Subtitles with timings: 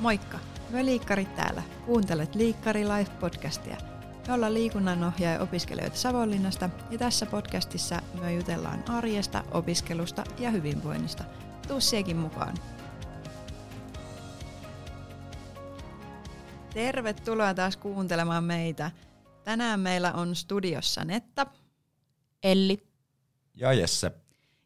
[0.00, 0.38] Moikka!
[0.70, 1.62] Me liikkarit täällä.
[1.86, 3.76] Kuuntelet Liikkari Life-podcastia.
[4.26, 11.24] Me ollaan liikunnanohjaaja opiskelijoita Savonlinnasta ja tässä podcastissa me jutellaan arjesta, opiskelusta ja hyvinvoinnista.
[11.68, 12.54] Tuu siekin mukaan!
[16.74, 18.90] Tervetuloa taas kuuntelemaan meitä.
[19.44, 21.46] Tänään meillä on studiossa Netta.
[22.42, 22.86] Elli.
[23.54, 24.12] Ja Jesse.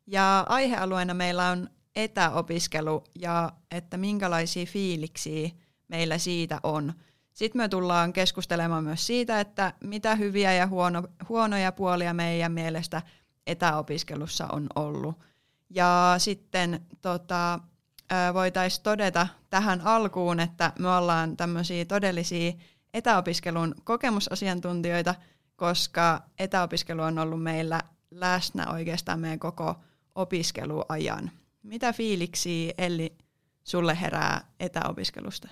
[0.06, 5.50] Ja aihealueena meillä on etäopiskelu ja että minkälaisia fiiliksiä
[5.88, 6.92] meillä siitä on.
[7.32, 13.02] Sitten me tullaan keskustelemaan myös siitä, että mitä hyviä ja huono, huonoja puolia meidän mielestä
[13.46, 15.18] etäopiskelussa on ollut.
[15.70, 17.58] Ja sitten tota,
[18.34, 22.52] voitaisiin todeta tähän alkuun, että me ollaan tämmöisiä todellisia
[22.94, 25.14] etäopiskelun kokemusasiantuntijoita,
[25.56, 27.80] koska etäopiskelu on ollut meillä
[28.10, 29.74] läsnä oikeastaan meidän koko
[30.14, 31.30] opiskeluajan.
[31.64, 33.16] Mitä fiiliksiä Elli
[33.64, 35.48] sulle herää etäopiskelusta?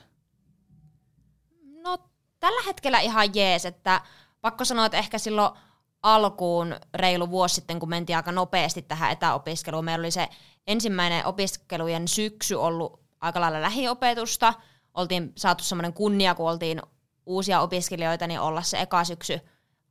[1.82, 1.98] No
[2.40, 4.00] tällä hetkellä ihan jees, että
[4.40, 5.58] pakko sanoa, että ehkä silloin
[6.02, 10.28] alkuun reilu vuosi sitten, kun mentiin aika nopeasti tähän etäopiskeluun, meillä oli se
[10.66, 14.54] ensimmäinen opiskelujen syksy ollut aika lailla lähiopetusta,
[14.94, 16.82] oltiin saatu semmoinen kunnia, kun oltiin
[17.26, 19.40] uusia opiskelijoita, niin olla se eka syksy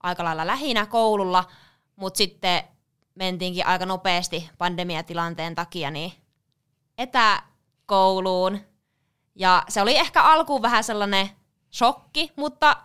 [0.04, 1.44] aika lailla lähinä koululla,
[1.96, 2.64] mutta sitten
[3.16, 6.12] mentiinkin aika nopeasti pandemiatilanteen takia niin
[6.98, 8.60] etäkouluun.
[9.36, 11.30] Ja se oli ehkä alkuun vähän sellainen
[11.74, 12.78] shokki, mutta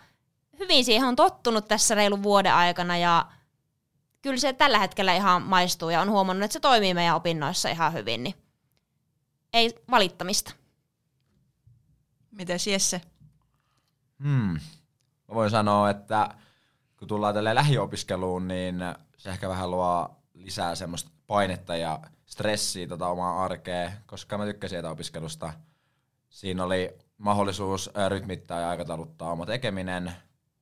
[0.59, 3.27] hyvin siihen on tottunut tässä reilun vuoden aikana ja
[4.23, 7.93] kyllä se tällä hetkellä ihan maistuu ja on huomannut, että se toimii meidän opinnoissa ihan
[7.93, 8.35] hyvin, niin
[9.53, 10.53] ei valittamista.
[12.31, 13.01] Miten Jesse?
[14.23, 14.61] Hmm.
[15.29, 16.35] Mä voin sanoa, että
[16.99, 18.77] kun tullaan tälle lähiopiskeluun, niin
[19.17, 24.79] se ehkä vähän luo lisää semmoista painetta ja stressiä tota omaa arkea, koska mä tykkäsin
[24.79, 25.53] etäopiskelusta.
[26.29, 30.13] Siinä oli mahdollisuus rytmittää ja aikatauluttaa oma tekeminen,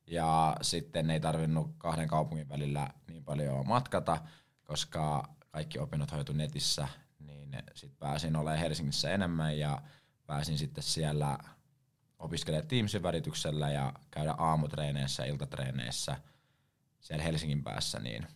[0.07, 4.19] ja sitten ei tarvinnut kahden kaupungin välillä niin paljon matkata,
[4.65, 6.89] koska kaikki opinnot hoitu netissä,
[7.19, 9.83] niin sitten pääsin olemaan Helsingissä enemmän ja
[10.27, 11.39] pääsin sitten siellä
[12.19, 16.17] opiskelemaan Teamsin välityksellä ja käydä aamutreeneissä ja iltatreeneissä
[17.01, 18.27] siellä Helsingin päässä, niin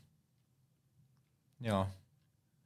[1.61, 1.87] joo,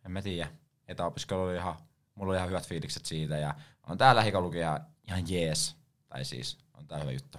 [0.04, 0.50] en mä tiedä.
[0.88, 1.74] Etäopiskelu oli ihan,
[2.14, 3.54] mulla oli ihan hyvät fiilikset siitä ja
[3.86, 5.76] on tää lähikoulukija ihan jees,
[6.08, 7.38] tai siis on tää hyvä juttu.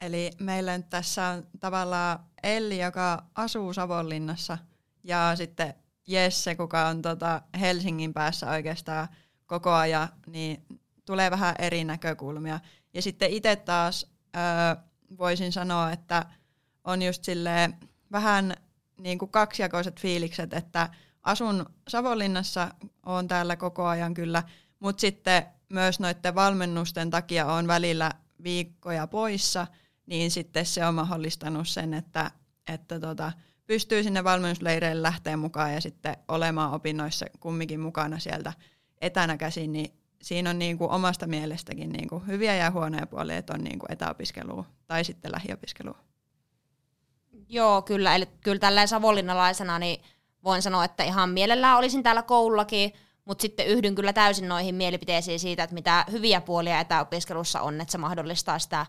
[0.00, 4.58] Eli meillä nyt tässä on tavallaan Elli, joka asuu Savonlinnassa,
[5.04, 5.74] ja sitten
[6.06, 9.08] Jesse, kuka on tota Helsingin päässä oikeastaan
[9.46, 10.66] koko ajan, niin
[11.04, 12.60] tulee vähän eri näkökulmia.
[12.94, 14.06] Ja sitten itse taas
[14.36, 14.76] ö,
[15.18, 16.26] voisin sanoa, että
[16.84, 17.76] on just silleen
[18.12, 18.54] vähän
[18.98, 20.88] niin kuin kaksijakoiset fiilikset, että
[21.22, 22.74] asun Savonlinnassa,
[23.06, 24.42] on täällä koko ajan kyllä,
[24.80, 28.10] mutta sitten myös noiden valmennusten takia on välillä
[28.42, 29.66] viikkoja poissa,
[30.06, 32.30] niin sitten se on mahdollistanut sen, että,
[32.72, 33.32] että tota,
[33.66, 38.52] pystyy sinne valmennusleireille lähteä mukaan ja sitten olemaan opinnoissa kumminkin mukana sieltä
[39.00, 39.92] etänä käsin, niin
[40.22, 43.78] siinä on niin kuin omasta mielestäkin niin kuin hyviä ja huonoja puolia, että on niin
[43.78, 46.07] kuin etäopiskelua tai sitten lähiopiskelua.
[47.48, 48.14] Joo, kyllä.
[48.14, 50.02] Eli kyllä tälleen savonlinnalaisena niin
[50.44, 52.92] voin sanoa, että ihan mielellään olisin täällä koulullakin,
[53.24, 57.92] mutta sitten yhdyn kyllä täysin noihin mielipiteisiin siitä, että mitä hyviä puolia etäopiskelussa on, että
[57.92, 58.86] se mahdollistaa sitä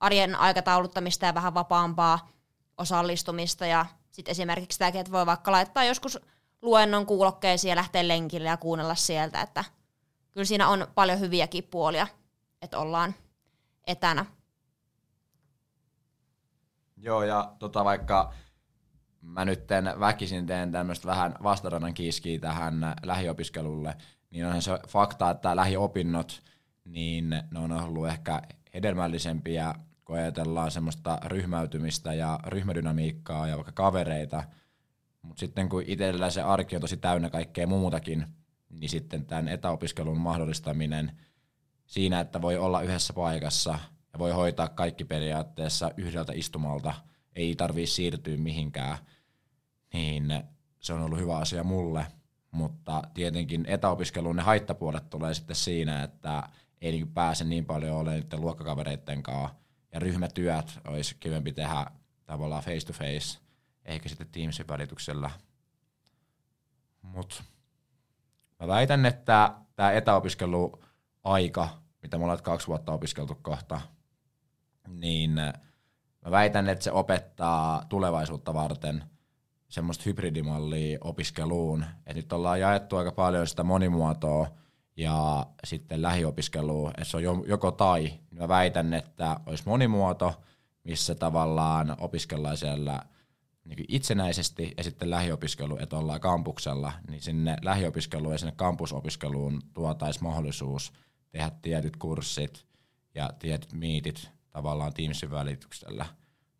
[0.00, 2.28] arjen aikatauluttamista ja vähän vapaampaa
[2.78, 6.18] osallistumista ja sitten esimerkiksi tämäkin, että voi vaikka laittaa joskus
[6.62, 9.64] luennon kuulokkeisiin ja lähteä lenkille ja kuunnella sieltä, että
[10.32, 12.06] kyllä siinä on paljon hyviäkin puolia,
[12.62, 13.14] että ollaan
[13.86, 14.26] etänä.
[17.04, 18.32] Joo, ja tota vaikka
[19.20, 19.64] mä nyt
[20.00, 23.96] väkisin teen tämmöistä vähän vastarannan kiskiä tähän lähiopiskelulle,
[24.30, 26.42] niin onhan se fakta, että lähiopinnot,
[26.84, 28.42] niin ne on ollut ehkä
[28.74, 29.74] hedelmällisempiä,
[30.04, 34.44] kun ajatellaan semmoista ryhmäytymistä ja ryhmädynamiikkaa ja vaikka kavereita,
[35.22, 38.26] mutta sitten kun itsellä se arki on tosi täynnä kaikkea muutakin,
[38.70, 41.12] niin sitten tämän etäopiskelun mahdollistaminen
[41.86, 43.78] siinä, että voi olla yhdessä paikassa
[44.14, 46.94] ja voi hoitaa kaikki periaatteessa yhdeltä istumalta,
[47.36, 48.98] ei tarvii siirtyä mihinkään,
[49.92, 50.42] niin
[50.80, 52.06] se on ollut hyvä asia mulle.
[52.50, 56.48] Mutta tietenkin etäopiskelun ne haittapuolet tulee sitten siinä, että
[56.80, 59.56] ei niin pääse niin paljon olemaan niiden luokkakavereiden kanssa.
[59.92, 61.86] Ja ryhmätyöt olisi kivempi tehdä
[62.24, 63.38] tavallaan face to face,
[63.84, 65.30] eikä sitten Teamsin välityksellä.
[67.02, 67.42] Mutta
[68.60, 71.68] mä väitän, että tämä etäopiskeluaika,
[72.02, 73.80] mitä me ollaan kaksi vuotta opiskeltu kohta,
[74.88, 75.30] niin
[76.24, 79.04] mä väitän, että se opettaa tulevaisuutta varten
[79.68, 81.84] semmoista hybridimallia opiskeluun.
[82.06, 84.50] Et nyt ollaan jaettu aika paljon sitä monimuotoa
[84.96, 88.02] ja sitten lähiopiskelu, että se on joko tai.
[88.02, 90.42] Niin mä väitän, että olisi monimuoto,
[90.84, 93.00] missä tavallaan opiskellaan siellä
[93.64, 100.22] niin itsenäisesti ja sitten lähiopiskelu, että ollaan kampuksella, niin sinne lähiopiskeluun ja sinne kampusopiskeluun tuotaisi
[100.22, 100.92] mahdollisuus
[101.30, 102.66] tehdä tietyt kurssit
[103.14, 106.06] ja tietyt miitit tavallaan Teamsin välityksellä.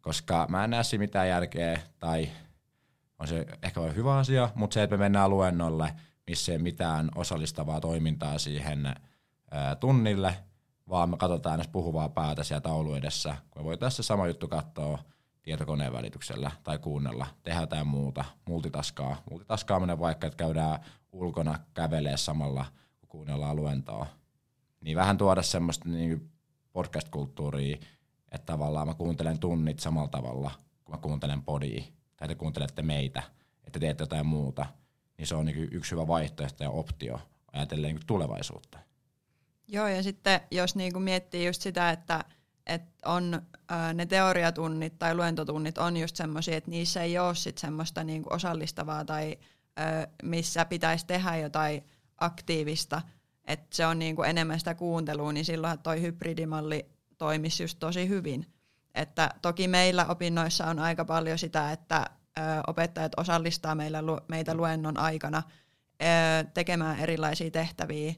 [0.00, 2.28] Koska mä en näe siinä mitään järkeä, tai
[3.18, 5.94] on se ehkä vain hyvä asia, mutta se, että me mennään luennolle,
[6.26, 8.94] missä ei mitään osallistavaa toimintaa siihen
[9.80, 10.36] tunnille,
[10.88, 14.48] vaan me katsotaan edes puhuvaa päätä siellä taulu edessä, kun me voi tässä sama juttu
[14.48, 14.98] katsoa
[15.42, 19.16] tietokoneen välityksellä tai kuunnella, tehdä jotain muuta, multitaskaa.
[19.30, 20.78] Multitaskaaminen vaikka, että käydään
[21.12, 22.64] ulkona kävelee samalla,
[23.00, 24.06] kun kuunnellaan luentoa.
[24.80, 26.30] Niin vähän tuoda semmoista niin
[26.74, 27.76] podcast-kulttuuria,
[28.32, 30.50] että tavallaan mä kuuntelen tunnit samalla tavalla,
[30.84, 31.82] kun mä kuuntelen podia,
[32.16, 33.22] tai te kuuntelette meitä,
[33.64, 34.66] että teette jotain muuta,
[35.18, 37.20] niin se on niin yksi hyvä vaihtoehto ja optio
[37.52, 38.78] ajatellen niin tulevaisuutta.
[39.68, 42.24] Joo, ja sitten jos niin kuin miettii just sitä, että,
[42.66, 43.42] että on
[43.94, 48.32] ne teoriatunnit tai luentotunnit on just semmoisia, että niissä ei ole sit semmoista niin kuin
[48.34, 49.38] osallistavaa tai
[50.22, 51.84] missä pitäisi tehdä jotain
[52.20, 53.02] aktiivista,
[53.44, 56.86] että se on niin kuin enemmän sitä kuuntelua, niin silloin toi hybridimalli
[57.18, 58.46] toimisi just tosi hyvin.
[58.94, 62.06] Että toki meillä opinnoissa on aika paljon sitä, että
[62.66, 65.42] opettajat osallistaa meillä, meitä luennon aikana
[66.54, 68.14] tekemään erilaisia tehtäviä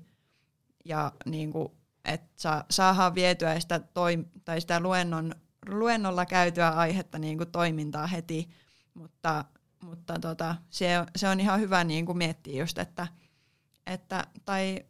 [0.85, 1.69] ja niin kuin,
[2.05, 5.35] että sa, saadaan vietyä sitä, toim, tai sitä luennon,
[5.69, 8.49] luennolla käytyä aihetta niin kuin toimintaa heti,
[8.95, 9.45] mutta,
[9.83, 13.07] mutta tota, se, se on ihan hyvä niin kuin miettiä just, että,
[13.87, 14.85] että tai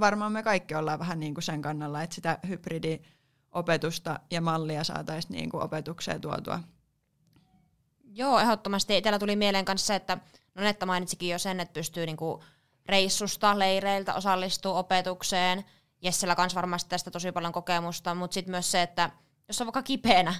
[0.00, 5.32] varmaan me kaikki ollaan vähän niin kuin sen kannalla, että sitä hybridiopetusta ja mallia saataisiin
[5.32, 6.60] niin kuin opetukseen tuotua.
[8.04, 9.02] Joo, ehdottomasti.
[9.02, 10.18] Täällä tuli mieleen kanssa se, että
[10.54, 12.42] no Netta mainitsikin jo sen, että pystyy niin kuin
[12.86, 15.64] reissusta, leireiltä osallistuu opetukseen.
[16.02, 19.10] Jessellä kanssa varmasti tästä tosi paljon kokemusta, mutta sitten myös se, että
[19.48, 20.34] jos on vaikka kipeänä,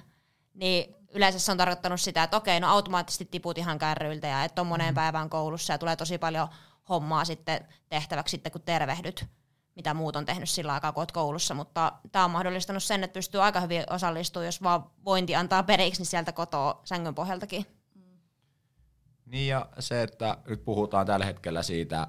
[0.54, 4.60] niin yleensä se on tarkoittanut sitä, että okei, no automaattisesti tiput ihan kärryiltä ja että
[4.60, 4.94] on moneen mm.
[4.94, 6.48] päivään koulussa ja tulee tosi paljon
[6.88, 9.26] hommaa sitten tehtäväksi sitten, kun tervehdyt,
[9.76, 13.14] mitä muut on tehnyt sillä aikaa, kun olet koulussa, mutta tämä on mahdollistanut sen, että
[13.14, 17.66] pystyy aika hyvin osallistumaan, jos vaan vointi antaa periksi, niin sieltä kotoa sängyn pohjaltakin.
[19.26, 22.06] Niin ja se, että nyt puhutaan tällä hetkellä siitä,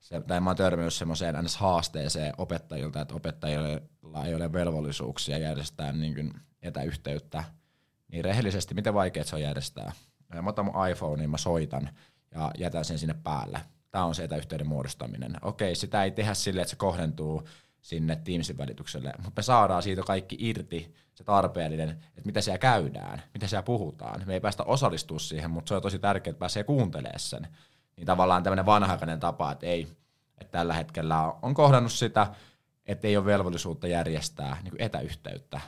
[0.00, 6.14] se, tai mä oon törmännyt semmoiseen haasteeseen opettajilta, että opettajilla ei ole velvollisuuksia järjestää niin
[6.14, 6.32] kuin
[6.62, 7.44] etäyhteyttä,
[8.08, 9.92] niin rehellisesti miten vaikea se on järjestää.
[10.42, 11.90] Mä otan mun iPhone, niin mä soitan
[12.34, 13.60] ja jätän sen sinne päälle.
[13.92, 15.36] Tämä on se etäyhteyden muodostaminen.
[15.42, 17.48] Okei, sitä ei tehdä sille, että se kohdentuu
[17.80, 23.22] sinne Teamsin välitykselle, mutta me saadaan siitä kaikki irti, se tarpeellinen, että mitä siellä käydään,
[23.34, 24.22] mitä siellä puhutaan.
[24.26, 27.48] Me ei päästä osallistua siihen, mutta se on tosi tärkeää, että pääsee kuuntelemaan sen
[27.96, 29.88] niin tavallaan tämmöinen vanhaikainen tapa, että ei,
[30.38, 32.26] että tällä hetkellä on kohdannut sitä,
[32.86, 35.60] että ei ole velvollisuutta järjestää niin etäyhteyttä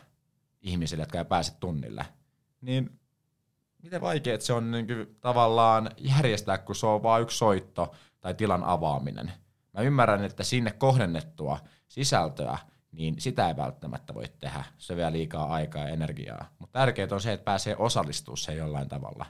[0.62, 2.05] ihmisille, jotka ei pääse tunnille.
[2.61, 3.00] Niin
[3.82, 7.94] miten vaikea se on niin kuin, tavallaan järjestää, kun se on vain yksi soitto
[8.25, 9.32] tai tilan avaaminen.
[9.73, 12.59] Mä ymmärrän, että sinne kohdennettua sisältöä,
[12.93, 14.65] niin sitä ei välttämättä voi tehdä.
[14.79, 16.49] Se vie liikaa aikaa ja energiaa.
[16.58, 19.27] Mutta tärkeää on se, että pääsee osallistumaan se jollain tavalla.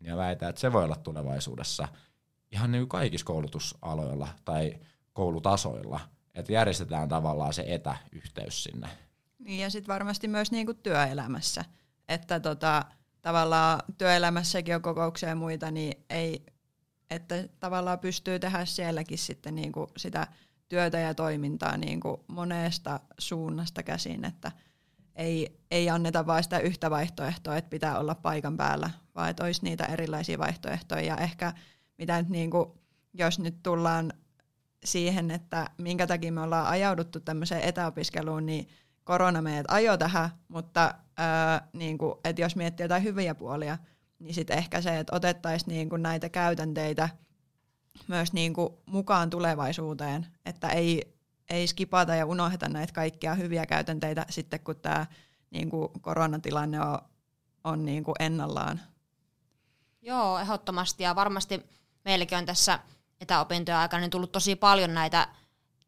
[0.00, 1.88] Ja väitän, että se voi olla tulevaisuudessa
[2.52, 4.74] ihan niin kuin kaikissa koulutusaloilla tai
[5.12, 6.00] koulutasoilla,
[6.34, 8.88] että järjestetään tavallaan se etäyhteys sinne.
[9.38, 11.64] Niin ja sitten varmasti myös niin kuin työelämässä,
[12.08, 12.84] että tota,
[13.22, 16.46] tavallaan työelämässäkin on kokouksia ja muita, niin ei,
[17.10, 20.26] että tavallaan pystyy tehdä sielläkin sitten niin kuin sitä
[20.68, 24.52] työtä ja toimintaa niin kuin monesta suunnasta käsin, että
[25.16, 29.62] ei, ei anneta vain sitä yhtä vaihtoehtoa, että pitää olla paikan päällä, vaan että olisi
[29.64, 31.02] niitä erilaisia vaihtoehtoja.
[31.02, 31.52] Ja ehkä
[31.98, 32.70] mitä nyt niin kuin,
[33.14, 34.12] jos nyt tullaan
[34.84, 38.68] siihen, että minkä takia me ollaan ajauduttu tämmöiseen etäopiskeluun, niin
[39.04, 43.78] korona meidät ajo tähän, mutta ää, niin kuin, että jos miettii jotain hyviä puolia,
[44.20, 47.08] niin sitten ehkä se, että otettaisiin niin kuin näitä käytänteitä
[48.08, 51.14] myös niin kuin mukaan tulevaisuuteen, että ei,
[51.50, 55.06] ei skipata ja unohdeta näitä kaikkia hyviä käytänteitä sitten, kun tämä
[55.50, 56.98] niin kuin koronatilanne on,
[57.64, 58.80] on niin kuin ennallaan.
[60.02, 61.66] Joo, ehdottomasti ja varmasti
[62.04, 62.78] meilläkin on tässä
[63.20, 65.28] etäopintojen aikana niin tullut tosi paljon näitä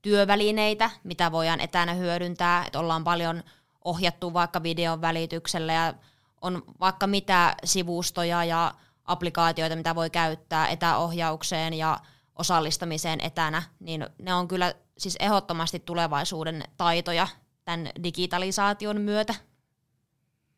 [0.03, 3.43] työvälineitä, mitä voidaan etänä hyödyntää, että ollaan paljon
[3.85, 5.95] ohjattu vaikka videon välityksellä ja
[6.43, 12.01] on vaikka mitä sivustoja ja applikaatioita, mitä voi käyttää etäohjaukseen ja
[12.39, 17.29] osallistamiseen etänä, niin ne on kyllä siis ehdottomasti tulevaisuuden taitoja
[17.65, 19.35] tämän digitalisaation myötä.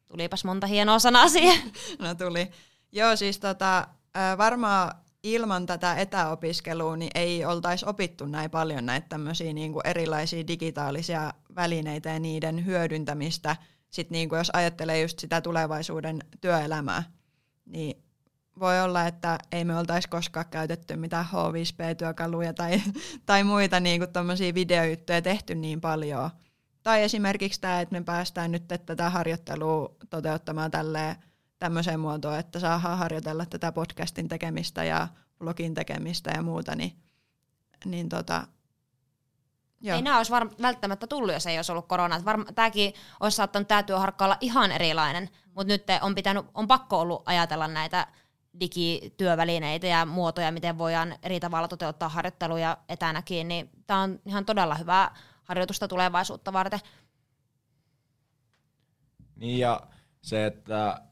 [0.08, 1.72] Tulipas monta hienoa sanaa siihen.
[1.98, 2.50] No tuli.
[2.92, 3.88] Joo, siis tota,
[4.38, 10.46] varmaan ilman tätä etäopiskelua niin ei oltaisi opittu näin paljon näitä tämmöisiä niin kuin erilaisia
[10.46, 13.56] digitaalisia välineitä ja niiden hyödyntämistä.
[13.94, 17.02] Sitten niin kuin jos ajattelee just sitä tulevaisuuden työelämää,
[17.66, 18.04] niin
[18.60, 22.82] voi olla, että ei me oltaisi koskaan käytetty mitään H5P-työkaluja tai,
[23.26, 26.30] tai muita niin kuin videojuttuja tehty niin paljon.
[26.82, 30.70] Tai esimerkiksi tämä, että me päästään nyt tätä harjoittelua toteuttamaan
[31.58, 35.08] tämmöiseen muotoon, että saadaan harjoitella tätä podcastin tekemistä ja
[35.38, 36.92] blogin tekemistä ja muuta, niin,
[37.84, 38.46] niin tota,
[39.84, 39.96] Joo.
[39.96, 42.18] Ei nämä olisi varm- välttämättä tullut, jos ei olisi ollut korona.
[42.18, 47.00] Varm- tämäkin olisi saattanut tämä työharkka olla ihan erilainen, mutta nyt on, pitänyt, on pakko
[47.00, 48.06] ollut ajatella näitä
[48.60, 54.74] digityövälineitä ja muotoja, miten voidaan eri tavalla toteuttaa harjoitteluja etänäkin, niin tämä on ihan todella
[54.74, 55.14] hyvää
[55.44, 56.80] harjoitusta tulevaisuutta varten.
[59.36, 59.80] Niin ja
[60.22, 61.02] se, että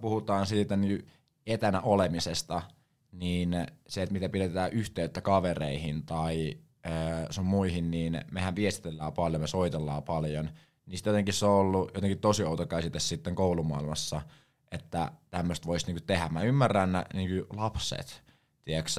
[0.00, 1.08] puhutaan siitä niin
[1.46, 2.62] etänä olemisesta,
[3.12, 6.58] niin se, että miten pidetään yhteyttä kavereihin tai
[7.30, 10.50] sun muihin, niin mehän viestitellään paljon, me soitellaan paljon,
[10.94, 14.22] sitten jotenkin se on ollut jotenkin tosi outo käsite sitten koulumaailmassa,
[14.70, 16.28] että tämmöistä voisi niinku tehdä.
[16.28, 18.22] Mä ymmärrän niinku lapset,
[18.64, 18.90] tiedätkö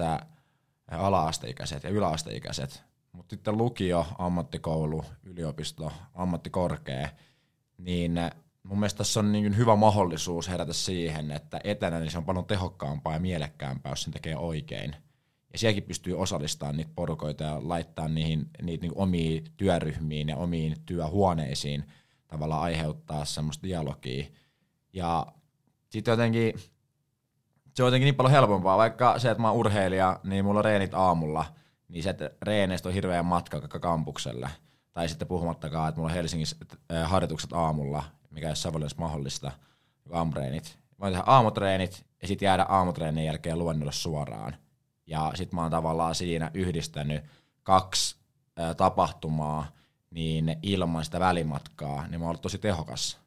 [0.92, 7.10] ala-asteikäiset ja yläasteikäiset, mutta sitten lukio, ammattikoulu, yliopisto, ammattikorkea,
[7.78, 8.20] niin
[8.64, 12.46] mun mielestä tässä on niin hyvä mahdollisuus herätä siihen, että etänä niin se on paljon
[12.46, 14.96] tehokkaampaa ja mielekkäämpää, jos sen tekee oikein.
[15.54, 20.76] Ja sielläkin pystyy osallistamaan niitä porukoita ja laittaa niihin, niitä niin omiin työryhmiin ja omiin
[20.86, 21.84] työhuoneisiin
[22.28, 24.26] tavallaan aiheuttaa semmoista dialogia.
[24.94, 25.28] Ja
[25.90, 26.54] sitten jotenkin,
[27.74, 30.66] se on jotenkin niin paljon helpompaa, vaikka se, että mä oon urheilija, niin mulla on
[30.66, 31.46] reenit aamulla,
[31.88, 34.50] niin se, että reeneistä on hirveä matka kampukselle.
[34.92, 36.56] Tai sitten puhumattakaan, että mulla on Helsingissä
[37.06, 39.52] harjoitukset aamulla, mikä ei Savonlinnassa mahdollista,
[40.12, 40.78] aamutreenit.
[40.98, 44.56] Mä tehdä aamutreenit ja sitten jäädä aamutreenin jälkeen luennolle suoraan.
[45.08, 47.24] Ja sitten mä oon tavallaan siinä yhdistänyt
[47.64, 48.16] kaksi
[48.78, 49.68] tapahtumaa
[50.10, 53.20] niin ilman sitä välimatkaa, niin mä oon ollut tosi tehokas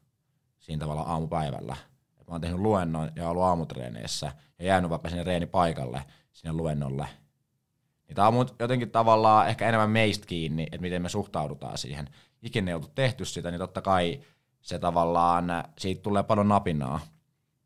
[0.59, 1.75] siinä tavalla aamupäivällä.
[2.17, 6.53] Et mä oon tehnyt luennon ja ollut aamutreeneissä ja jäänyt vaikka sinne reeni paikalle sinne
[6.53, 7.07] luennolle.
[8.07, 12.09] Niin tää on jotenkin tavallaan ehkä enemmän meistä kiinni, että miten me suhtaudutaan siihen.
[12.41, 14.21] Ikinä ei oltu tehty sitä, niin totta kai
[14.61, 15.45] se tavallaan,
[15.77, 16.99] siitä tulee paljon napinaa,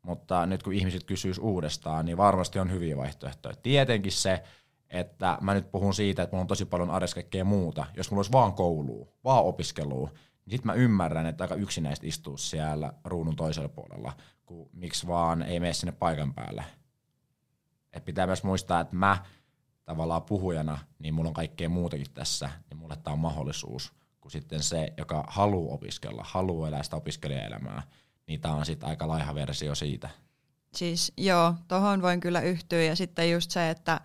[0.02, 3.54] mutta nyt kun ihmiset kysyis uudestaan, niin varmasti on hyviä vaihtoehtoja.
[3.62, 4.42] Tietenkin se,
[4.90, 7.86] että mä nyt puhun siitä, että mulla on tosi paljon arjessa kaikkea muuta.
[7.96, 10.08] Jos mulla olisi vaan koulua, vaan opiskelua,
[10.44, 14.12] niin sitten mä ymmärrän, että aika yksinäistä istuu siellä ruudun toisella puolella,
[14.46, 16.64] kun miksi vaan ei mene sinne paikan päälle.
[17.92, 19.24] Et pitää myös muistaa, että mä
[19.84, 24.62] tavallaan puhujana, niin mulla on kaikkea muutakin tässä, niin mulle tämä on mahdollisuus kuin sitten
[24.62, 27.82] se, joka haluaa opiskella, haluaa elää sitä opiskelijaelämää,
[28.30, 30.08] niin tämä on sitten aika laiha versio siitä.
[30.74, 32.82] Siis joo, tohon voin kyllä yhtyä.
[32.82, 34.00] Ja sitten just se, että,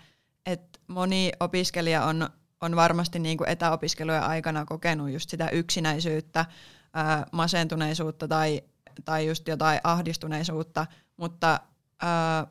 [0.46, 2.30] että moni opiskelija on,
[2.62, 6.46] on varmasti niin kuin etäopiskelujen aikana kokenut just sitä yksinäisyyttä,
[6.94, 8.62] ää, masentuneisuutta tai,
[9.06, 11.60] tai just jotain ahdistuneisuutta, mutta
[12.02, 12.48] ää,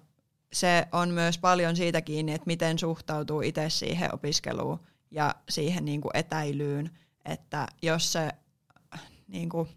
[0.53, 6.01] se on myös paljon siitä kiinni, että miten suhtautuu itse siihen opiskeluun ja siihen niin
[6.01, 6.91] kuin etäilyyn.
[7.25, 8.31] Että jos se,
[9.29, 9.69] niin kuin,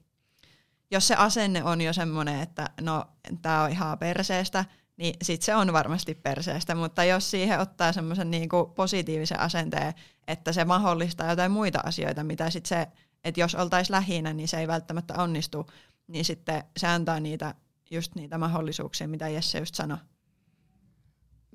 [0.91, 3.05] jos se asenne on jo semmoinen, että no
[3.41, 4.65] tämä on ihan perseestä,
[4.97, 9.93] niin sit se on varmasti perseestä, mutta jos siihen ottaa semmoisen niin positiivisen asenteen,
[10.27, 12.87] että se mahdollistaa jotain muita asioita, mitä sitten se,
[13.23, 15.67] että jos oltaisiin lähinä, niin se ei välttämättä onnistu,
[16.07, 17.55] niin sitten se antaa niitä,
[17.91, 19.97] just niitä mahdollisuuksia, mitä Jesse just sanoi.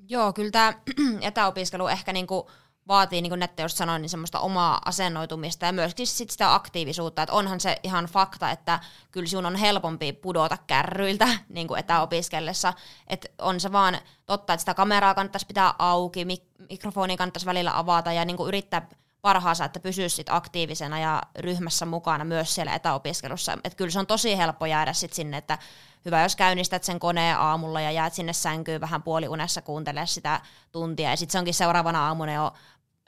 [0.09, 0.73] Joo, kyllä tämä
[1.21, 2.49] etäopiskelu ehkä niinku
[2.87, 7.21] vaatii, niin kuin Nette just sanoi, niin semmoista omaa asennoitumista ja myöskin sit sitä aktiivisuutta,
[7.21, 8.79] että onhan se ihan fakta, että
[9.11, 12.73] kyllä sinun on helpompi pudota kärryiltä niin kuin etäopiskellessa,
[13.07, 17.77] että on se vaan totta, että sitä kameraa kannattaisi pitää auki, mik- mikrofoni kannattaisi välillä
[17.77, 18.87] avata ja niin kuin yrittää
[19.23, 23.53] parhaansa, että pysyisi sit aktiivisena ja ryhmässä mukana myös siellä etäopiskelussa.
[23.53, 25.57] Että kyllä se on tosi helppo jäädä sit sinne, että
[26.05, 31.09] hyvä jos käynnistät sen koneen aamulla ja jäät sinne sänkyyn vähän puoliunessa kuuntelemaan sitä tuntia.
[31.09, 32.53] Ja sitten se onkin seuraavana aamuna jo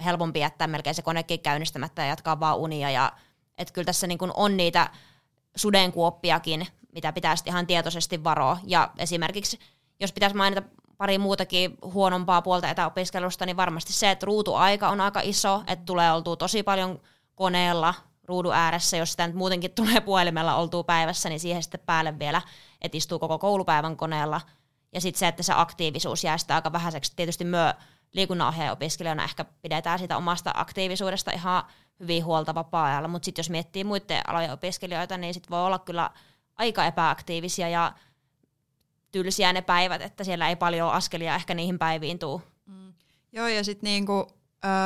[0.05, 2.89] helpompi jättää melkein se konekin käynnistämättä ja jatkaa vaan unia.
[2.89, 3.11] Ja,
[3.57, 4.89] että kyllä tässä niin kuin on niitä
[5.55, 8.57] sudenkuoppiakin, mitä pitää ihan tietoisesti varoa.
[8.63, 9.59] Ja esimerkiksi,
[9.99, 10.61] jos pitäisi mainita
[10.97, 16.11] pari muutakin huonompaa puolta etäopiskelusta, niin varmasti se, että ruutuaika on aika iso, että tulee
[16.11, 17.01] oltua tosi paljon
[17.35, 22.19] koneella ruudun ääressä, jos sitä nyt muutenkin tulee puhelimella oltuu päivässä, niin siihen sitten päälle
[22.19, 22.41] vielä,
[22.81, 24.41] että istuu koko koulupäivän koneella.
[24.93, 27.13] Ja sitten se, että se aktiivisuus jää sitä aika vähäiseksi.
[27.15, 27.73] Tietysti myö
[28.15, 31.63] liikunnanohjaaja-opiskelijana ehkä pidetään sitä omasta aktiivisuudesta ihan
[31.99, 36.09] hyvin huolta vapaa-ajalla, mutta sitten jos miettii muiden alojen opiskelijoita, niin sitten voi olla kyllä
[36.55, 37.93] aika epäaktiivisia ja
[39.11, 42.41] tylsiä ne päivät, että siellä ei paljon askelia ehkä niihin päiviin tuu.
[42.65, 42.93] Mm.
[43.31, 44.27] Joo, ja sitten niinku,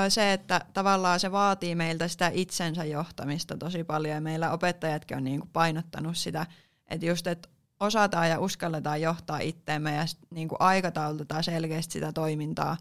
[0.10, 5.24] se, että tavallaan se vaatii meiltä sitä itsensä johtamista tosi paljon, ja meillä opettajatkin on
[5.24, 6.46] niinku painottanut sitä,
[6.88, 12.78] että just, että osataan ja uskalletaan johtaa itteemme ja niinku aikataulutetaan selkeästi sitä toimintaa.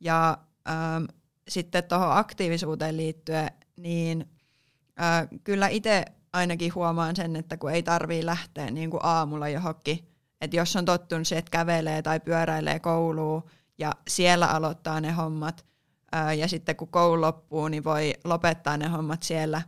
[0.00, 0.38] Ja
[0.68, 0.74] öö,
[1.48, 4.30] sitten tuohon aktiivisuuteen liittyen, niin
[5.00, 10.08] öö, kyllä itse ainakin huomaan sen, että kun ei tarvii lähteä niin kuin aamulla johonkin,
[10.40, 13.42] että jos on tottunut se, että kävelee tai pyöräilee kouluun
[13.78, 15.66] ja siellä aloittaa ne hommat,
[16.38, 19.62] ja sitten kun koulu loppuu, niin voi lopettaa ne hommat siellä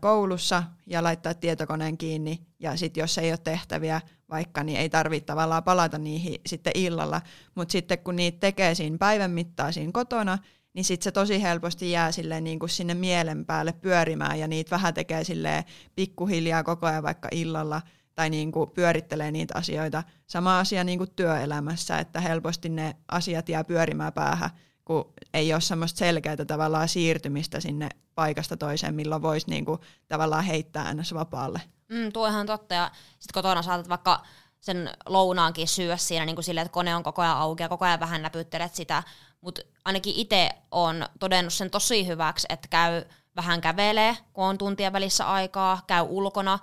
[0.00, 5.26] koulussa ja laittaa tietokoneen kiinni, ja sitten jos ei ole tehtäviä vaikka, niin ei tarvitse
[5.26, 7.20] tavallaan palata niihin sitten illalla,
[7.54, 10.38] mutta sitten kun niitä tekee siinä päivän mittaan siinä kotona,
[10.74, 14.70] niin sitten se tosi helposti jää silleen niin kuin sinne mielen päälle pyörimään ja niitä
[14.70, 15.64] vähän tekee silleen
[15.94, 17.82] pikkuhiljaa koko ajan vaikka illalla
[18.14, 20.02] tai niin kuin pyörittelee niitä asioita.
[20.26, 24.50] Sama asia niin kuin työelämässä, että helposti ne asiat jää pyörimään päähän,
[24.84, 30.44] kun ei ole semmoista selkeää tavallaan siirtymistä sinne paikasta toiseen, milloin voisi niin kuin tavallaan
[30.44, 31.14] heittää ns.
[31.14, 31.60] vapaalle.
[31.88, 32.74] Mm, tuo ihan totta.
[32.74, 34.22] Ja sitten kotona saatat vaikka
[34.60, 37.84] sen lounaankin syödä siinä niin kuin silleen, että kone on koko ajan auki ja koko
[37.84, 39.02] ajan vähän näpyttelet sitä
[39.46, 43.04] mutta ainakin itse on todennut sen tosi hyväksi, että käy
[43.36, 46.58] vähän kävelee, kun on tuntien välissä aikaa, käy ulkona.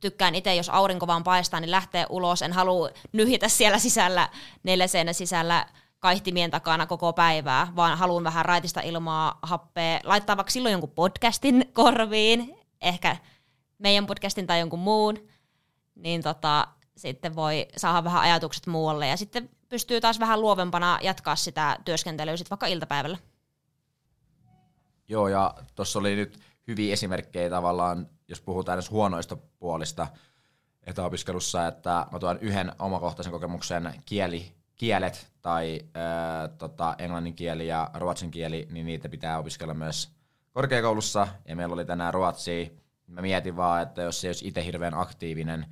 [0.00, 2.42] Tykkään itse, jos aurinko vaan paistaa, niin lähtee ulos.
[2.42, 4.28] En halua nyhjitä siellä sisällä,
[4.62, 5.66] neljä sisällä
[6.00, 11.70] kaihtimien takana koko päivää, vaan haluan vähän raitista ilmaa, happea, laittaa vaikka silloin jonkun podcastin
[11.72, 13.16] korviin, ehkä
[13.82, 15.28] meidän podcastin tai jonkun muun,
[15.94, 21.36] niin tota, sitten voi saada vähän ajatukset muualle ja sitten pystyy taas vähän luovempana jatkaa
[21.36, 23.18] sitä työskentelyä sitten vaikka iltapäivällä.
[25.08, 30.06] Joo, ja tuossa oli nyt hyviä esimerkkejä tavallaan, jos puhutaan edes huonoista puolista
[30.86, 37.90] etäopiskelussa, että mä tuon yhden omakohtaisen kokemuksen kieli, kielet tai ää, tota, englannin kieli ja
[37.94, 40.10] ruotsin kieli, niin niitä pitää opiskella myös
[40.52, 42.81] korkeakoulussa, ja meillä oli tänään ruotsia.
[43.06, 45.66] Mä mietin vaan, että jos se olisi itse hirveän aktiivinen,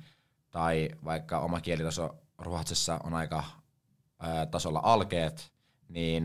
[0.51, 3.43] tai vaikka oma kielitaso Ruotsissa on aika
[4.51, 5.51] tasolla alkeet,
[5.89, 6.23] niin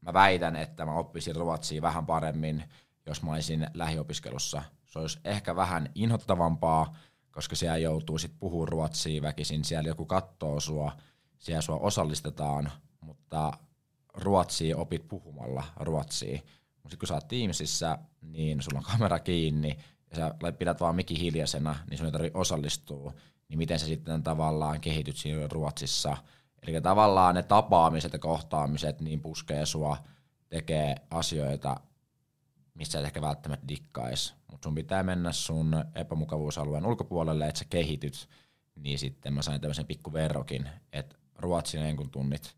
[0.00, 2.64] mä väitän, että mä oppisin ruotsia vähän paremmin,
[3.06, 4.62] jos mä olisin lähiopiskelussa.
[4.84, 6.96] Se olisi ehkä vähän inhottavampaa,
[7.30, 10.92] koska siellä joutuu sitten puhumaan ruotsia väkisin, siellä joku katsoo sua,
[11.38, 13.52] siellä sua osallistetaan, mutta
[14.14, 16.40] ruotsia opit puhumalla ruotsia.
[16.82, 19.78] Mutta kun sä oot Teamsissa, niin sulla on kamera kiinni,
[20.10, 23.12] ja sä pidät vaan mikki hiljaisena, niin sun ei tarvitse osallistua,
[23.48, 26.16] niin miten sä sitten tavallaan kehityt siinä Ruotsissa–
[26.66, 29.96] Eli tavallaan ne tapaamiset ja kohtaamiset niin puskee sua
[30.48, 31.80] tekee asioita,
[32.74, 34.34] missä et ehkä välttämättä dikkais.
[34.50, 38.28] Mutta sun pitää mennä sun epämukavuusalueen ulkopuolelle, että sä kehityt.
[38.76, 42.56] Niin sitten mä sain tämmöisen pikku verrokin, että ruotsin kun tunnit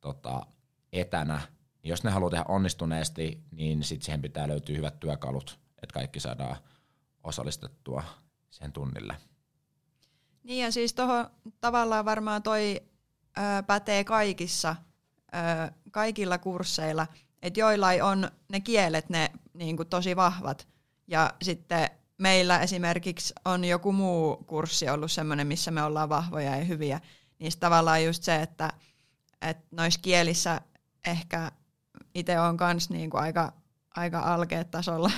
[0.00, 0.46] tota,
[0.92, 1.40] etänä,
[1.82, 6.20] niin jos ne haluaa tehdä onnistuneesti, niin sitten siihen pitää löytyä hyvät työkalut, että kaikki
[6.20, 6.56] saadaan
[7.24, 8.04] osallistettua
[8.50, 9.16] sen tunnille.
[10.42, 12.80] Niin ja siis tuohon tavallaan varmaan toi
[13.38, 14.76] ö, pätee kaikissa,
[15.34, 17.06] ö, kaikilla kursseilla,
[17.42, 20.68] että joillain on ne kielet ne niin kuin tosi vahvat
[21.06, 26.64] ja sitten meillä esimerkiksi on joku muu kurssi ollut sellainen, missä me ollaan vahvoja ja
[26.64, 27.00] hyviä,
[27.38, 28.72] niin tavallaan just se, että,
[29.42, 30.60] että noissa kielissä
[31.06, 31.52] ehkä
[32.14, 33.52] itse on kans niin kuin aika,
[33.96, 35.10] aika alkeet tasolla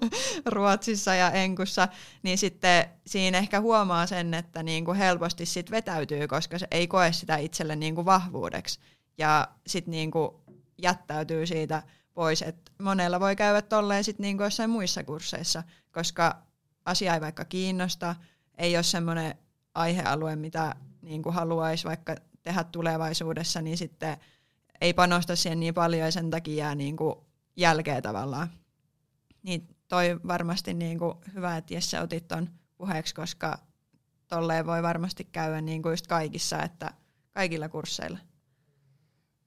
[0.46, 1.88] Ruotsissa ja Enkussa,
[2.22, 6.86] niin sitten siinä ehkä huomaa sen, että niin kuin helposti sit vetäytyy, koska se ei
[6.86, 8.80] koe sitä itselle niin kuin vahvuudeksi
[9.18, 10.30] ja sitten niin kuin
[10.82, 11.82] jättäytyy siitä
[12.14, 12.42] pois.
[12.42, 16.42] Et monella voi käydä tolleen sitten niin kuin jossain muissa kursseissa, koska
[16.84, 18.14] asia ei vaikka kiinnosta,
[18.58, 19.34] ei ole semmoinen
[19.74, 24.16] aihealue, mitä niin kuin haluaisi vaikka tehdä tulevaisuudessa, niin sitten
[24.80, 27.14] ei panosta siihen niin paljon ja sen takia jää niin kuin
[27.56, 28.50] jälkeä tavallaan.
[29.42, 33.58] Niin toi varmasti niin kuin hyvä, että Jesse otit ton puheeksi, koska
[34.28, 36.90] tolleen voi varmasti käydä niin kuin just kaikissa, että
[37.32, 38.18] kaikilla kursseilla.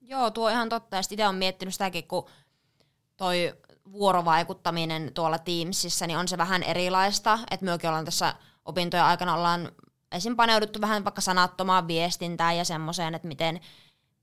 [0.01, 0.99] Joo, tuo on ihan totta.
[0.99, 2.25] Itse olen miettinyt sitäkin, kun
[3.17, 3.53] toi
[3.91, 7.39] vuorovaikuttaminen tuolla Teamsissa, niin on se vähän erilaista.
[7.51, 9.71] Että myökin ollaan tässä opintojen aikana ollaan
[10.11, 10.35] esim.
[10.35, 13.59] paneuduttu vähän vaikka sanattomaan viestintään ja semmoiseen, että miten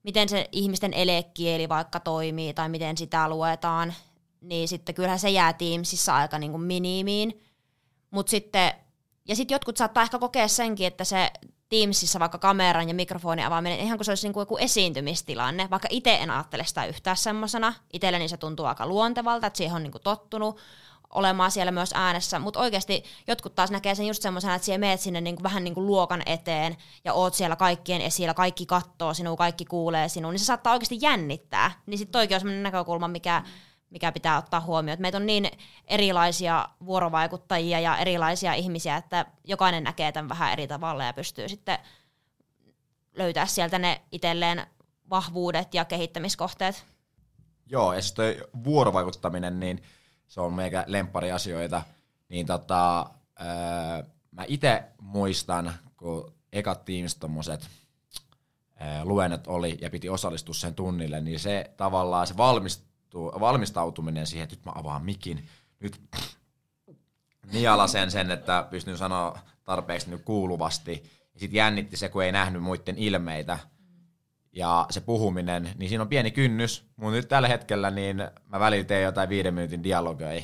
[0.03, 3.95] miten se ihmisten elekieli vaikka toimii tai miten sitä luetaan,
[4.41, 7.43] niin sitten kyllähän se jää Teamsissa aika niin kuin minimiin.
[8.11, 8.73] Mut sitten,
[9.29, 11.31] ja sitten jotkut saattaa ehkä kokea senkin, että se
[11.69, 15.89] Teamsissa vaikka kameran ja mikrofonin avaaminen, ihan kuin se olisi niin kuin joku esiintymistilanne, vaikka
[15.91, 17.75] itse en ajattele sitä yhtään semmoisena.
[17.93, 20.59] Itselleni se tuntuu aika luontevalta, että siihen on niin kuin tottunut.
[21.15, 25.01] Olemaan siellä myös äänessä, mutta oikeasti jotkut taas näkee sen just semmoisena, että siellä meet
[25.01, 29.15] sinne niin kuin, vähän niin kuin luokan eteen ja oot siellä kaikkien esillä, kaikki kattoo
[29.15, 31.71] sinua, kaikki kuulee sinua, niin se saattaa oikeasti jännittää.
[31.87, 33.43] Niin sitten toikin on semmoinen näkökulma, mikä,
[33.91, 35.01] mikä pitää ottaa huomioon.
[35.01, 35.51] Meitä on niin
[35.87, 41.79] erilaisia vuorovaikuttajia ja erilaisia ihmisiä, että jokainen näkee tämän vähän eri tavalla ja pystyy sitten
[43.17, 44.67] löytää sieltä ne itselleen
[45.11, 46.85] vahvuudet ja kehittämiskohteet.
[47.67, 49.83] Joo, ja toi vuorovaikuttaminen, niin
[50.33, 50.87] se on meikä
[51.35, 51.83] asioita.
[52.29, 57.69] Niin tota, öö, mä itse muistan, kun ekat Teams tommoset
[58.81, 64.45] öö, luennot oli ja piti osallistua sen tunnille, niin se tavallaan se valmistuu, valmistautuminen siihen,
[64.45, 65.49] että nyt mä avaan mikin,
[65.81, 66.01] nyt
[67.53, 71.03] nialasen sen, että pystyn sanoa tarpeeksi nyt kuuluvasti.
[71.37, 73.59] Sitten jännitti se, kun ei nähnyt muiden ilmeitä
[74.53, 78.85] ja se puhuminen, niin siinä on pieni kynnys, mutta nyt tällä hetkellä niin mä välillä
[78.85, 80.43] teen jotain viiden minuutin dialogia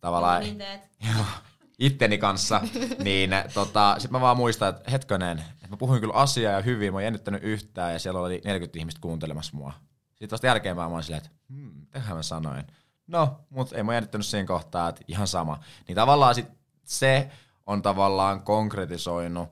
[0.00, 0.58] tavallaan niin
[1.78, 2.60] itteni kanssa,
[3.04, 6.92] niin tota, sitten mä vaan muistan, että hetkonen, että mä puhuin kyllä asiaa ja hyvin,
[6.92, 9.72] mä oon jännittänyt yhtään ja siellä oli 40 ihmistä kuuntelemassa mua.
[10.10, 12.66] Sitten vasta jälkeenpäin mä oon silleen, että hmm, mitähän mä sanoin.
[13.06, 15.60] No, mutta ei mä jännittänyt siinä kohtaa, että ihan sama.
[15.88, 16.46] Niin tavallaan sit
[16.84, 17.30] se
[17.66, 19.48] on tavallaan konkretisoinut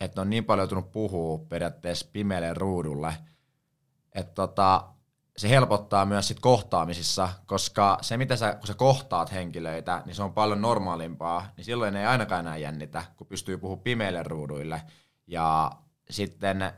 [0.00, 3.14] että on niin paljon joutunut puhua periaatteessa pimeälle ruudulle,
[4.14, 4.88] että tota,
[5.36, 10.22] se helpottaa myös sit kohtaamisissa, koska se, mitä sä, kun sä kohtaat henkilöitä, niin se
[10.22, 14.82] on paljon normaalimpaa, niin silloin ei ainakaan enää jännitä, kun pystyy puhumaan pimeille ruuduille.
[15.26, 15.70] Ja
[16.10, 16.72] sitten,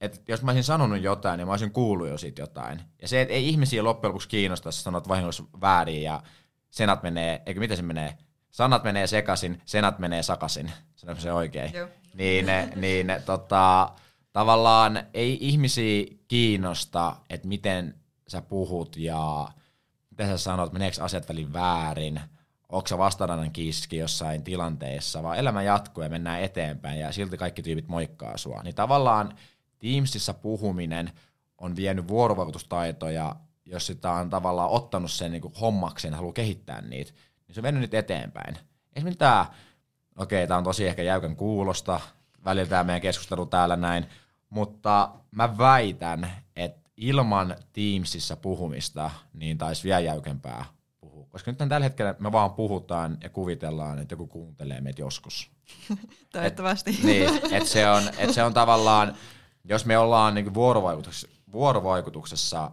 [0.00, 2.80] että jos mä olisin sanonut jotain, niin mä olisin kuullut jo siitä jotain.
[3.02, 6.22] Ja se, että ei ihmisiä loppujen lopuksi kiinnosta, jos sanot vahingossa väärin ja
[6.70, 8.18] senat menee, eikö miten se menee,
[8.50, 10.72] sanat menee sekaisin, senat menee sakasin.
[10.96, 11.74] Se on se oikein.
[11.74, 12.46] Joo niin,
[12.76, 13.92] niin tota,
[14.32, 17.94] tavallaan ei ihmisiä kiinnosta, että miten
[18.28, 19.48] sä puhut ja
[20.10, 22.20] mitä sä sanot, meneekö asiat välin väärin,
[22.68, 27.62] onko sä vastarannan kiski jossain tilanteessa, vaan elämä jatkuu ja mennään eteenpäin ja silti kaikki
[27.62, 28.62] tyypit moikkaa sua.
[28.62, 29.38] Niin tavallaan
[29.78, 31.12] Teamsissa puhuminen
[31.58, 37.12] on vienyt vuorovaikutustaitoja, jos sitä on tavallaan ottanut sen niin hommakseen ja haluaa kehittää niitä,
[37.46, 38.58] niin se on mennyt nyt eteenpäin.
[38.96, 39.46] Esimerkiksi tämä
[40.18, 42.00] okei, tämä on tosi ehkä jäykän kuulosta,
[42.44, 44.06] välillä tämä meidän keskustelu täällä näin,
[44.50, 50.64] mutta mä väitän, että ilman Teamsissa puhumista, niin taisi vielä jäykempää
[51.00, 51.26] puhua.
[51.30, 55.50] Koska nyt tällä hetkellä me vaan puhutaan ja kuvitellaan, että joku kuuntelee meitä joskus.
[56.32, 56.90] Toivottavasti.
[56.90, 59.16] Et, niin, että se, on, et se on tavallaan,
[59.64, 62.70] jos me ollaan niin vuorovaikutuksessa, vuorovaikutuksessa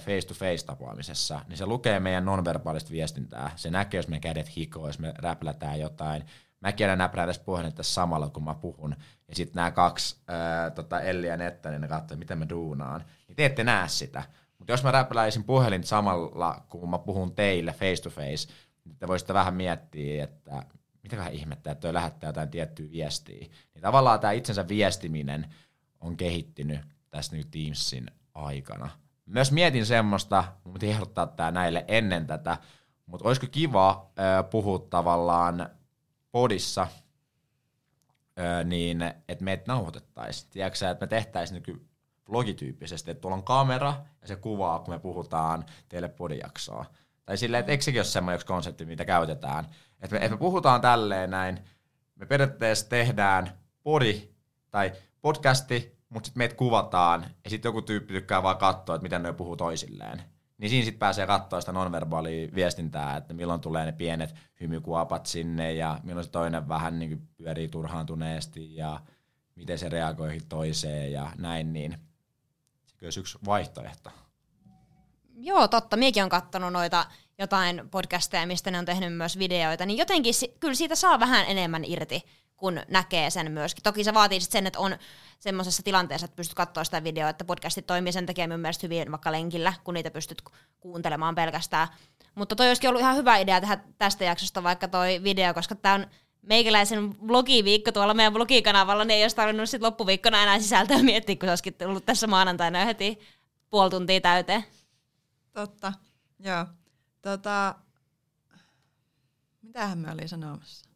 [0.00, 3.50] face-to-face tapaamisessa, niin se lukee meidän nonverbaalista viestintää.
[3.56, 6.24] Se näkee, jos me kädet hikoo, jos me räplätään jotain
[6.64, 8.96] mäkin aina näprään tässä puhelinta samalla, kun mä puhun.
[9.28, 13.04] Ja sitten nämä kaksi, ää, tota Elli ja Netta, niin ne katsoo, miten mä duunaan.
[13.28, 14.22] Niin te ette näe sitä.
[14.58, 18.48] Mutta jos mä räpläisin puhelin samalla, kun mä puhun teille face to face,
[18.84, 20.62] niin te voisitte vähän miettiä, että
[21.02, 23.40] mitä vähän ihmettä, että toi lähettää jotain tiettyä viestiä.
[23.74, 25.54] Niin tavallaan tämä itsensä viestiminen
[26.00, 28.90] on kehittynyt tässä nyt Teamsin aikana.
[29.26, 32.58] Myös mietin semmoista, mutta ehdottaa tämä näille ennen tätä,
[33.06, 34.10] mutta olisiko kiva
[34.50, 35.70] puhua tavallaan
[36.34, 36.86] podissa,
[38.64, 40.50] niin että meitä nauhoitettaisiin.
[40.50, 41.88] Tiedätkö että me tehtäisiin niin
[42.30, 46.84] vlogityyppisesti, että tuolla on kamera ja se kuvaa, kun me puhutaan teille podijaksoa.
[47.24, 49.64] Tai silleen, että eikö sekin ole semmoinen konsepti, mitä käytetään.
[50.00, 51.58] Että me, että me puhutaan tälleen näin,
[52.14, 54.28] me periaatteessa tehdään podi
[54.70, 59.22] tai podcasti, mutta sitten meitä kuvataan ja sitten joku tyyppi tykkää vaan katsoa, että miten
[59.22, 60.22] ne puhuu toisilleen.
[60.58, 65.72] Niin siinä sitten pääsee katsoa sitä nonverbaalia viestintää, että milloin tulee ne pienet hymykuopat sinne
[65.72, 69.00] ja milloin se toinen vähän niin pyörii turhaantuneesti ja
[69.54, 71.98] miten se reagoi toiseen ja näin, niin
[72.86, 74.10] se olisi yksi vaihtoehto.
[75.36, 75.96] Joo, totta.
[75.96, 77.06] Miekin on katsonut noita
[77.38, 81.84] jotain podcasteja, mistä ne on tehnyt myös videoita, niin jotenkin kyllä siitä saa vähän enemmän
[81.84, 82.22] irti
[82.56, 83.82] kun näkee sen myöskin.
[83.82, 84.96] Toki se vaatii sen, että on
[85.38, 89.10] semmoisessa tilanteessa, että pystyt katsoa sitä videoa, että podcastit toimii sen takia mun mielestä hyvin
[89.10, 90.42] vaikka lenkillä, kun niitä pystyt
[90.80, 91.88] kuuntelemaan pelkästään.
[92.34, 95.94] Mutta toi olisikin ollut ihan hyvä idea tehdä tästä jaksosta vaikka toi video, koska tämä
[95.94, 96.06] on
[96.42, 101.46] meikäläisen vlogiviikko tuolla meidän vlogikanavalla, niin ei olisi tarvinnut sit loppuviikkona enää sisältöä miettiä, kun
[101.46, 103.18] se olisikin tullut tässä maanantaina heti
[103.70, 104.64] puoli tuntia täyteen.
[105.52, 105.92] Totta,
[106.40, 106.66] joo.
[107.22, 107.74] Tota,
[109.62, 110.93] mitähän me olin sanomassa?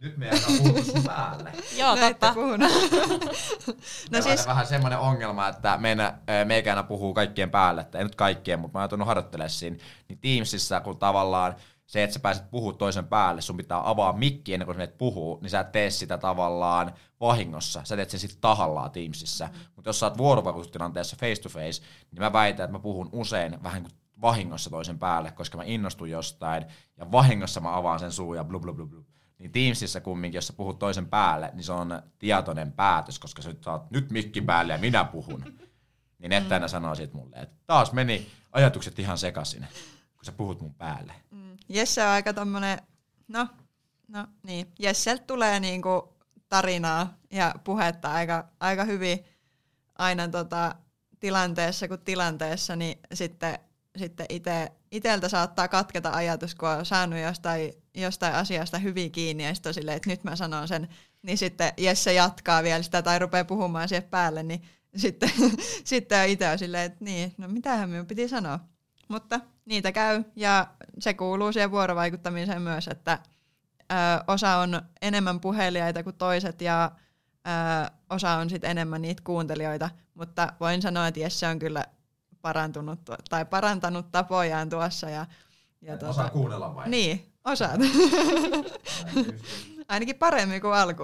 [0.00, 1.52] Nyt me ei puhuttu sun päälle.
[1.78, 2.34] Joo, totta.
[4.12, 4.46] no siis...
[4.46, 8.82] vähän semmoinen ongelma, että meidän, meikä puhuu kaikkien päälle, että ei nyt kaikkien, mutta mä
[8.82, 9.76] oon tullut harjoittelemaan siinä.
[10.08, 11.54] Niin Teamsissa, kun tavallaan
[11.86, 15.38] se, että sä pääset puhua toisen päälle, sun pitää avaa mikki ennen kuin sä puhuu,
[15.42, 17.80] niin sä et tee sitä tavallaan vahingossa.
[17.84, 19.46] Sä teet sen sitten tahallaan Teamsissa.
[19.46, 19.52] Mm.
[19.76, 23.62] Mutta jos sä oot vuorovaikutustilanteessa face to face, niin mä väitän, että mä puhun usein
[23.62, 26.64] vähän kuin vahingossa toisen päälle, koska mä innostun jostain,
[26.96, 29.04] ja vahingossa mä avaan sen suu ja blu blu blu blu.
[29.38, 33.54] Niin Teamsissa kumminkin, jos sä puhut toisen päälle, niin se on tietoinen päätös, koska sä
[33.60, 35.44] saat nyt mikki päälle ja minä puhun.
[36.18, 39.66] Niin Nettänä sanoo sit mulle, että taas meni ajatukset ihan sekaisin,
[40.16, 41.12] kun sä puhut mun päälle.
[41.30, 41.56] Mm.
[41.68, 42.78] Jesse on aika tommonen,
[43.28, 43.48] no,
[44.08, 46.16] no niin, Jesseltä tulee niinku
[46.48, 49.24] tarinaa ja puhetta aika, aika hyvin
[49.98, 50.74] aina tota,
[51.20, 53.58] tilanteessa kuin tilanteessa, niin sitten,
[53.96, 59.54] sitten ite, iteltä saattaa katketa ajatus, kun on saanut jostain, jostain asiasta hyvin kiinni ja
[59.54, 60.88] sitten silleen, että nyt mä sanon sen,
[61.22, 64.62] niin sitten Jesse jatkaa vielä sitä tai rupeaa puhumaan siihen päälle, niin
[64.96, 65.30] sitten,
[65.84, 68.60] sitten itse on silleen, että niin, no mitähän minun piti sanoa.
[69.08, 70.66] Mutta niitä käy ja
[70.98, 73.18] se kuuluu siihen vuorovaikuttamiseen myös, että
[73.92, 73.94] ö,
[74.28, 76.90] osa on enemmän puhelijaita kuin toiset ja
[77.46, 81.84] ö, osa on sitten enemmän niitä kuuntelijoita, mutta voin sanoa, että Jesse on kyllä
[82.42, 85.10] parantunut tai parantanut tapojaan tuossa.
[85.10, 85.26] Ja,
[85.82, 86.88] ja tuota, osaa kuunnella vai?
[86.88, 87.80] Niin, osaat.
[89.88, 91.02] Ainakin paremmin kuin alku.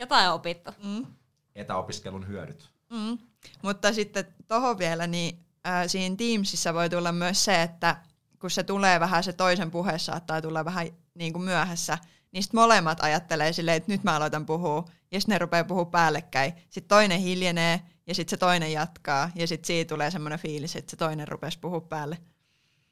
[0.00, 0.70] Jotain on opittu.
[0.84, 1.06] Mm.
[1.54, 2.70] Etäopiskelun hyödyt.
[2.90, 3.18] Mm.
[3.62, 7.96] Mutta sitten tuohon vielä, niin äh, siinä Teamsissa voi tulla myös se, että
[8.40, 11.98] kun se tulee vähän, se toisen puhe saattaa tulla vähän niin kuin myöhässä,
[12.32, 15.84] niin sitten molemmat ajattelee silleen, että nyt mä aloitan puhua, ja sitten ne rupeaa puhua
[15.84, 16.52] päällekkäin.
[16.70, 20.90] Sitten toinen hiljenee, ja sitten se toinen jatkaa, ja sitten siitä tulee semmoinen fiilis, että
[20.90, 22.18] se toinen rupesi puhua päälle.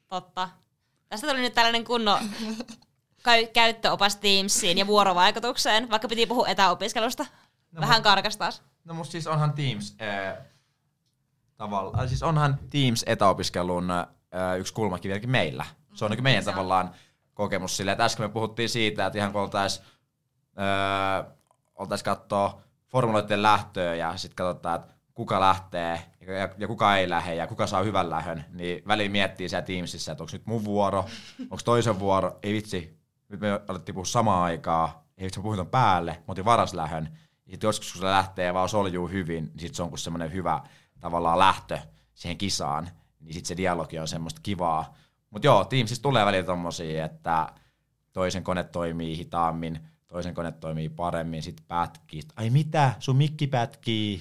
[0.08, 0.48] Totta.
[1.10, 2.18] Tästä tuli nyt tällainen kunnon
[3.52, 7.26] käyttöopas Teamsiin ja vuorovaikutukseen, vaikka piti puhua etäopiskelusta.
[7.72, 8.62] No, Vähän karkas taas.
[8.84, 10.36] No mutta siis onhan Teams, äh,
[11.56, 14.06] tavallaan, siis onhan Teams etäopiskelun äh,
[14.58, 15.64] yksi kulmakiviäkin meillä.
[15.94, 16.94] Se on niin meidän se tavallaan on.
[17.34, 19.86] kokemus silleen, että äsken me puhuttiin siitä, että ihan kun oltaisiin
[20.58, 21.32] äh,
[21.74, 27.34] oltais katsoa formuloiden lähtöä ja sitten katsotaan, että kuka lähtee ja, ja kuka ei lähde
[27.34, 31.04] ja kuka saa hyvän lähön, niin väliin miettii siellä Teamsissa, että onko nyt mun vuoro,
[31.40, 35.66] onko toisen vuoro, ei vitsi, nyt me alettiin puhua samaan aikaan, ei vitsi, me puhutaan
[35.66, 37.08] päälle, mä otin varas lähön,
[37.46, 40.32] ja sitten joskus kun se lähtee vaan soljuu hyvin, niin sitten se on kuin semmoinen
[40.32, 40.60] hyvä
[41.00, 41.78] tavallaan lähtö
[42.14, 42.88] siihen kisaan,
[43.20, 44.94] niin sitten se dialogi on semmoista kivaa.
[45.30, 47.48] Mutta joo, Teamsissa tulee välillä tommosia, että
[48.12, 52.22] toisen kone toimii hitaammin, toisen kone toimii paremmin, sitten pätkii.
[52.36, 54.20] Ai mitä, sun mikki pätkii,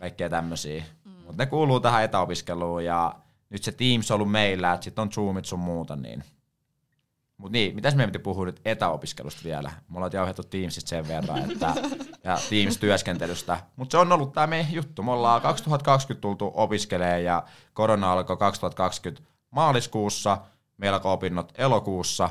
[0.00, 0.84] kaikkea tämmöisiä.
[1.04, 1.10] Mm.
[1.10, 3.14] Mutta ne kuuluu tähän etäopiskeluun ja
[3.50, 6.24] nyt se Teams on ollut meillä, että sitten on Zoomit sun muuta, niin
[7.40, 9.72] mutta niin, mitäs meidän piti puhua nyt etäopiskelusta vielä?
[9.88, 11.74] Me ollaan jauhettu Teamsista sen verran, että,
[12.24, 13.60] ja Teams-työskentelystä.
[13.76, 15.02] Mutta se on ollut tämä meidän juttu.
[15.02, 20.38] Me ollaan 2020 tultu opiskelemaan ja korona alkoi 2020 maaliskuussa,
[20.76, 22.30] meillä alkoi opinnot elokuussa,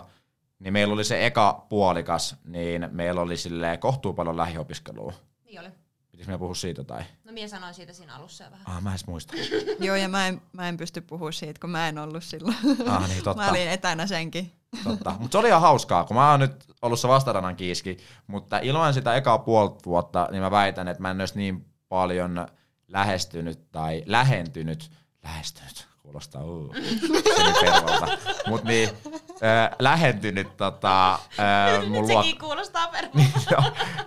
[0.60, 5.14] niin meillä oli se eka puolikas, niin meillä oli sille kohtuu paljon lähiopiskelua.
[5.46, 5.70] Niin oli.
[6.12, 7.04] Pitäisikö me puhua siitä tai?
[7.24, 8.68] No minä sanoin siitä siinä alussa jo vähän.
[8.68, 9.34] Ah, mä en muista.
[9.80, 12.56] Joo, ja mä en, mä en pysty puhua siitä, kun mä en ollut silloin.
[12.88, 13.44] Ah, niin totta.
[13.44, 14.52] mä olin etänä senkin.
[14.84, 15.16] Totta.
[15.20, 18.94] Mutta se oli ihan hauskaa, kun mä oon nyt ollut se vastarannan kiiski, mutta ilman
[18.94, 22.48] sitä ekaa puolta vuotta, niin mä väitän, että mä en olisi niin paljon
[22.88, 24.92] lähestynyt tai lähentynyt,
[25.24, 26.76] lähestynyt, kuulostaa uh,
[28.48, 28.90] Mutta niin,
[29.44, 32.24] äh, lähentynyt tota, äh, mun luok...
[32.24, 32.88] Sekin kuulostaa.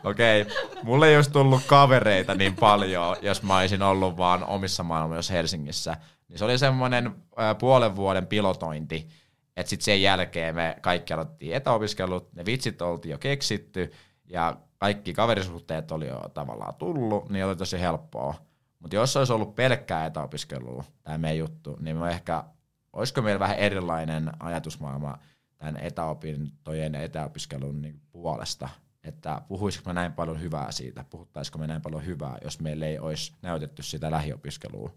[0.04, 0.54] Okei, okay.
[0.82, 5.96] mulle ei olisi tullut kavereita niin paljon, jos mä olisin ollut vaan omissa maailmoissa Helsingissä.
[6.28, 7.14] Niin se oli semmoinen
[7.58, 9.08] puolen vuoden pilotointi,
[9.56, 13.92] että sitten sen jälkeen me kaikki aloittiin etäopiskelut, ne vitsit oltiin jo keksitty,
[14.24, 18.34] ja kaikki kaverisuhteet oli jo tavallaan tullut, niin oli tosi helppoa.
[18.78, 22.44] Mutta jos olisi ollut pelkkää etäopiskelua, tämä meidän juttu, niin me ehkä,
[22.92, 25.18] olisiko meillä vähän erilainen ajatusmaailma
[25.58, 28.68] tämän etäopintojen ja etäopiskelun niin puolesta,
[29.04, 32.98] että puhuisiko me näin paljon hyvää siitä, puhuttaisiko me näin paljon hyvää, jos meille ei
[32.98, 34.92] olisi näytetty sitä lähiopiskelua.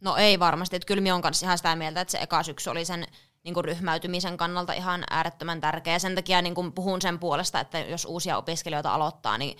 [0.00, 2.70] No ei varmasti, että kyllä minä olen kanssa ihan sitä mieltä, että se eka syksy
[2.70, 3.06] oli sen
[3.44, 5.98] niin kuin ryhmäytymisen kannalta ihan äärettömän tärkeä.
[5.98, 9.58] Sen takia niin kuin puhun sen puolesta, että jos uusia opiskelijoita aloittaa, niin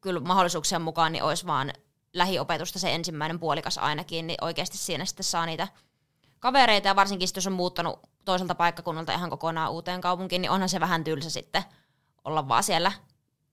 [0.00, 1.72] kyllä mahdollisuuksien mukaan niin olisi vaan
[2.12, 5.68] lähiopetusta se ensimmäinen puolikas ainakin, niin oikeasti siinä sitten saa niitä
[6.44, 10.80] kavereita, ja varsinkin jos on muuttanut toiselta paikkakunnalta ihan kokonaan uuteen kaupunkiin, niin onhan se
[10.80, 11.62] vähän tylsä sitten
[12.24, 12.92] olla vaan siellä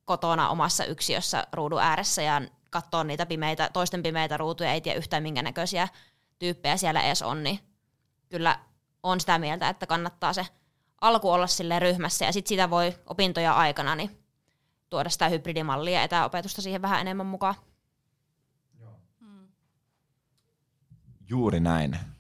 [0.05, 5.23] kotona omassa yksiössä ruudun ääressä ja katsoa niitä pimeitä, toisten pimeitä ruutuja, ei tiedä yhtään
[5.23, 5.87] minkä näköisiä
[6.39, 7.59] tyyppejä siellä edes on, niin
[8.29, 8.59] kyllä
[9.03, 10.45] on sitä mieltä, että kannattaa se
[11.01, 14.17] alku olla sille ryhmässä ja sitten sitä voi opintoja aikana niin
[14.89, 17.55] tuoda sitä hybridimallia ja etäopetusta siihen vähän enemmän mukaan.
[21.29, 22.10] Juuri näin.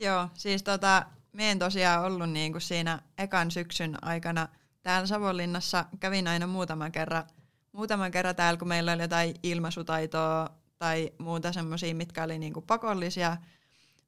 [0.00, 4.48] Joo, siis tota, me en tosiaan ollut niinku siinä ekan syksyn aikana
[4.82, 5.84] täällä Savonlinnassa.
[6.00, 7.24] Kävin aina muutaman kerran,
[7.72, 13.36] muutaman kerran täällä, kun meillä oli jotain ilmaisutaitoa tai muuta semmoisia, mitkä oli niinku pakollisia.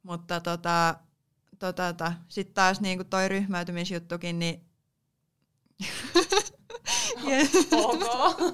[0.02, 0.94] Mutta tota,
[1.58, 4.69] tota, tota, sitten taas niinku toi ryhmäytymisjuttukin, niin
[7.74, 8.00] Ok.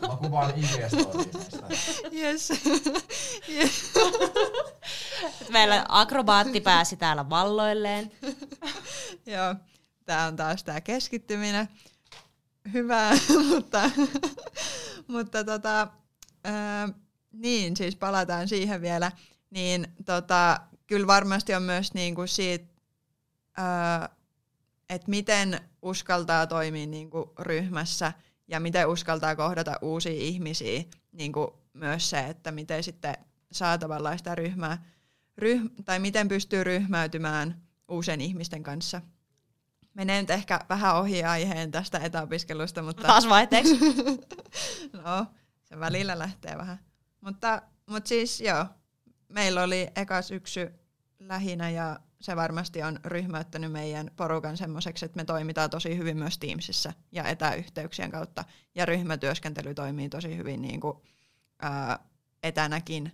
[0.01, 0.71] Mä kuvaan ig
[2.13, 2.53] yes.
[3.49, 3.93] yes.
[5.51, 8.13] Meillä akrobaatti pääsi täällä valloilleen.
[9.27, 9.55] Joo,
[10.05, 11.69] tää on taas tää keskittyminen.
[12.73, 13.11] Hyvä,
[13.49, 13.91] mutta,
[15.07, 15.89] mutta tota,
[16.45, 16.89] ää,
[17.33, 19.13] niin, siis palataan siihen vielä.
[19.51, 22.65] Niin tota, kyllä varmasti on myös niinku siitä,
[24.91, 28.13] että miten uskaltaa toimia niinku ryhmässä
[28.49, 30.85] ja miten uskaltaa kohdata uusia ihmisiä.
[31.13, 33.15] Niinku myös se, että miten sitten
[33.53, 34.85] saa tavallaan sitä ryhmää,
[35.39, 39.03] ryhm, tai miten pystyy ryhmäytymään uusien ihmisten kanssa.
[39.95, 43.03] Menee nyt ehkä vähän ohi aiheen tästä etäopiskelusta, mutta...
[43.03, 43.79] Taas vaihteeksi.
[45.05, 45.27] no,
[45.65, 46.79] se välillä lähtee vähän.
[47.21, 48.67] Mutta, mutta siis joo,
[49.29, 50.75] meillä oli eka syksy
[51.19, 56.39] lähinnä ja se varmasti on ryhmäyttänyt meidän porukan semmoiseksi, että me toimitaan tosi hyvin myös
[56.39, 58.45] Teamsissa ja etäyhteyksien kautta.
[58.75, 60.99] Ja ryhmätyöskentely toimii tosi hyvin niin kuin,
[61.63, 61.99] ää,
[62.43, 63.13] etänäkin.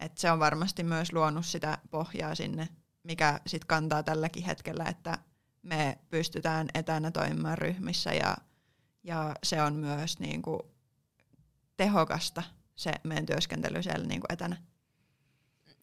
[0.00, 2.68] Et se on varmasti myös luonut sitä pohjaa sinne,
[3.02, 5.18] mikä sitten kantaa tälläkin hetkellä, että
[5.62, 8.36] me pystytään etänä toimimaan ryhmissä ja,
[9.04, 10.60] ja se on myös niin kuin,
[11.76, 12.42] tehokasta
[12.76, 14.56] se meidän työskentely siellä niin kuin etänä.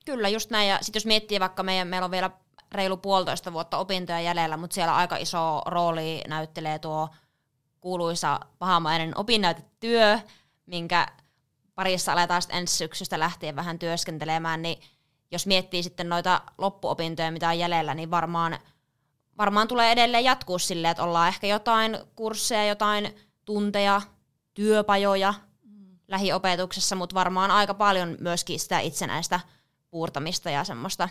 [0.06, 0.70] Kyllä, just näin.
[0.70, 2.32] Ja sitten jos miettii vaikka meidän, meillä on vielä
[2.74, 7.10] reilu puolitoista vuotta opintoja jäljellä, mutta siellä aika iso rooli näyttelee tuo
[7.80, 10.20] kuuluisa pahamainen opinnäytetyö,
[10.66, 11.08] minkä
[11.76, 14.82] parissa aletaan sitten ensi syksystä lähtien vähän työskentelemään, niin
[15.32, 18.60] jos miettii sitten noita loppuopintoja, mitä on jäljellä, niin varmaan,
[19.38, 24.02] varmaan tulee edelleen jatkuu silleen, että ollaan ehkä jotain kursseja, jotain tunteja,
[24.54, 25.34] työpajoja
[25.64, 25.98] mm.
[26.08, 29.40] lähiopetuksessa, mutta varmaan aika paljon myöskin sitä itsenäistä
[29.90, 31.10] puurtamista ja semmoista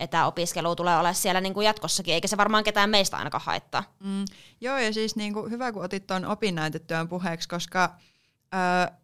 [0.00, 3.94] etäopiskelua tulee olla siellä niin kuin jatkossakin, eikä se varmaan ketään meistä ainakaan haittaa.
[4.04, 4.24] Mm,
[4.60, 7.96] joo, ja siis niin kuin hyvä, kun otit tuon opinnäytetyön puheeksi, koska
[8.54, 8.94] öö,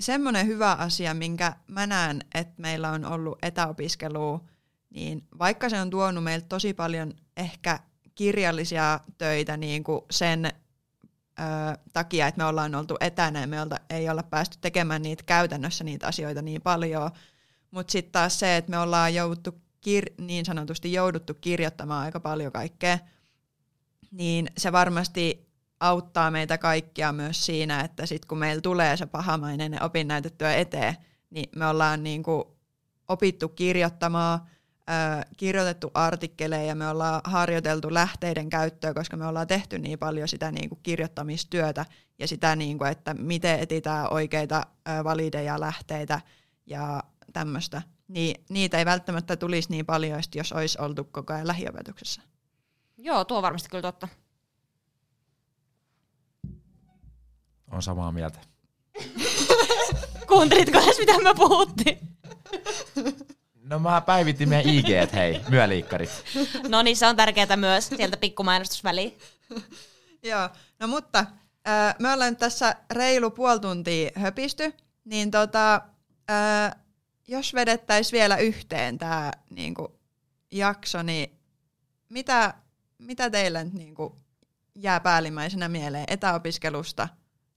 [0.00, 4.44] semmoinen hyvä asia, minkä mä näen, että meillä on ollut etäopiskelua,
[4.90, 7.78] niin vaikka se on tuonut meiltä tosi paljon ehkä
[8.14, 10.52] kirjallisia töitä niin kuin sen ö,
[11.92, 15.84] takia, että me ollaan oltu etänä ja me olta, ei olla päästy tekemään niitä käytännössä
[15.84, 17.10] niitä asioita niin paljon,
[17.70, 22.52] mutta sitten taas se, että me ollaan jouduttu kir- niin sanotusti jouduttu kirjoittamaan aika paljon
[22.52, 22.98] kaikkea,
[24.10, 29.82] niin se varmasti auttaa meitä kaikkia myös siinä, että sitten kun meillä tulee se pahamainen
[29.82, 30.96] opinnäytettyä eteen,
[31.30, 32.44] niin me ollaan niin kuin
[33.08, 34.40] opittu kirjoittamaan,
[34.90, 40.28] äh, kirjoitettu artikkeleja ja me ollaan harjoiteltu lähteiden käyttöä, koska me ollaan tehty niin paljon
[40.28, 41.86] sitä niin kuin kirjoittamistyötä
[42.18, 46.20] ja sitä, niin kuin, että miten etsitään oikeita äh, valideja lähteitä
[46.66, 52.22] ja tämmöistä niin niitä ei välttämättä tulisi niin paljon, jos olisi oltu koko ajan lähiopetuksessa.
[52.98, 54.08] Joo, tuo on varmasti kyllä totta.
[57.70, 58.38] On samaa mieltä.
[60.28, 61.98] Kuuntelitko edes, mitä mä puhuttiin?
[63.64, 66.10] No mä päivitin meidän IG, hei, myöliikkarit.
[66.68, 69.18] no niin, se on tärkeää myös, sieltä pikkumainostusväliin.
[70.30, 70.48] Joo,
[70.80, 71.18] no mutta
[71.68, 74.72] äh, me ollaan tässä reilu puoli tuntia höpisty,
[75.04, 75.74] niin tota,
[76.30, 76.81] äh,
[77.28, 80.00] jos vedettäisiin vielä yhteen tämä niinku,
[80.50, 81.38] jakso, niin
[82.08, 82.54] mitä,
[82.98, 84.16] mitä teille niinku,
[84.74, 87.08] jää päällimmäisenä mieleen etäopiskelusta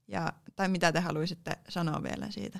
[0.08, 2.58] ja, tai mitä te haluaisitte sanoa vielä siitä?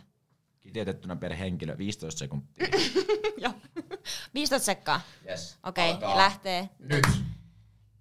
[0.60, 2.66] Kiteytettynä per henkilö 15 sekuntia.
[3.42, 3.52] Joo.
[4.34, 5.00] 15 sekkaa.
[5.28, 5.58] Yes.
[5.62, 6.68] Okei, okay, lähtee.
[6.78, 7.04] Nyt.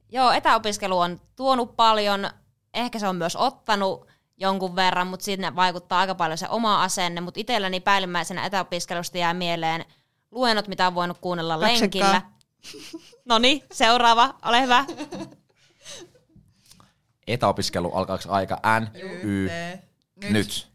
[0.10, 2.30] Joo, etäopiskelu on tuonut paljon.
[2.74, 7.22] Ehkä se on myös ottanut jonkun verran, mutta sinne vaikuttaa aika paljon se oma asenne.
[7.22, 9.86] Mutta itselläni päällimmäisenä etäopiskelusta jää mieleen
[10.32, 11.80] luennot, mitä on voinut kuunnella Kaksikkaa.
[11.82, 12.22] lenkillä.
[13.26, 14.86] No niin, seuraava, ole hyvä.
[17.28, 18.88] Etäopiskelu alkaako aika N,
[19.24, 19.50] Y,
[20.22, 20.32] nyt.
[20.32, 20.68] nyt.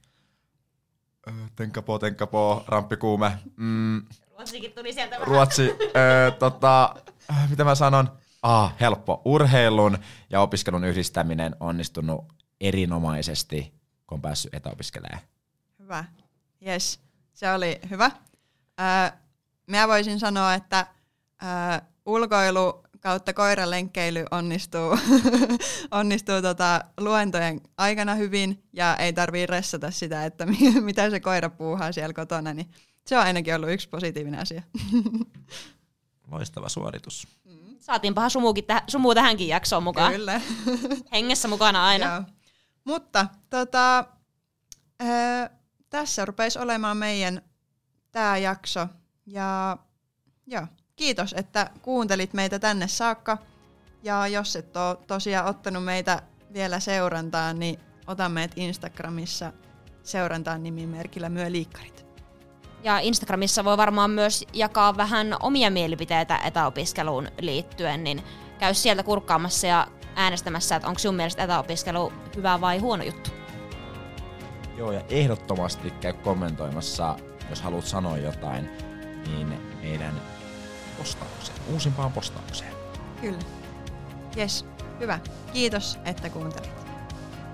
[1.56, 3.38] Tenkapo, tenkapo, ramppikuume.
[3.56, 4.02] Mm.
[4.30, 5.28] Ruotsikin tuli sieltä vähän.
[5.28, 6.94] Ruotsi, ö, tota,
[7.50, 8.12] mitä mä sanon?
[8.42, 9.22] Ah, helppo.
[9.24, 9.98] Urheilun
[10.30, 12.24] ja opiskelun yhdistäminen onnistunut
[12.60, 13.72] erinomaisesti,
[14.06, 15.22] kun on päässyt etäopiskelemaan.
[15.78, 16.04] Hyvä.
[16.66, 17.00] Yes,
[17.32, 18.10] se oli hyvä.
[18.80, 19.18] Öö,
[19.66, 20.86] minä voisin sanoa, että
[21.42, 24.98] öö, ulkoilu kautta koiralenkkeily onnistuu,
[25.90, 30.46] onnistuu tota luentojen aikana hyvin ja ei tarvii ressata sitä, että
[30.80, 32.70] mitä se koira puuhaa siellä kotona, niin
[33.06, 34.62] se on ainakin ollut yksi positiivinen asia.
[36.30, 37.28] Loistava suoritus.
[37.78, 40.12] Saatiinpahan sumukin täh- sumu tähänkin jaksoon mukaan.
[40.12, 40.40] Kyllä.
[41.12, 42.06] Hengessä mukana aina.
[42.06, 42.22] Joo.
[42.84, 44.04] Mutta tota,
[45.02, 45.48] öö,
[45.90, 47.42] tässä rupeisi olemaan meidän
[48.12, 48.86] tämä jakso.
[49.26, 49.76] Ja
[50.46, 50.66] joo,
[50.96, 53.38] kiitos, että kuuntelit meitä tänne saakka.
[54.02, 56.22] Ja jos et ole tosiaan ottanut meitä
[56.52, 59.52] vielä seurantaan, niin ota meidät Instagramissa
[60.02, 62.06] seurantaan nimimerkillä Myö Liikkarit.
[62.82, 68.22] Ja Instagramissa voi varmaan myös jakaa vähän omia mielipiteitä etäopiskeluun liittyen, niin
[68.58, 69.86] käy sieltä kurkkaamassa ja
[70.16, 73.30] äänestämässä, että onko sun mielestä etäopiskelu hyvä vai huono juttu.
[74.76, 77.16] Joo, ja ehdottomasti käy kommentoimassa,
[77.50, 78.70] jos haluat sanoa jotain,
[79.26, 80.20] niin meidän
[80.98, 82.72] postaukseen, uusimpaan postaukseen.
[83.20, 83.38] Kyllä.
[84.36, 84.66] Jes,
[85.00, 85.18] hyvä.
[85.52, 86.70] Kiitos, että kuuntelit.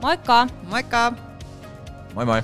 [0.03, 0.47] Moikka!
[0.63, 1.13] Moikka!
[2.15, 2.43] Moi moi!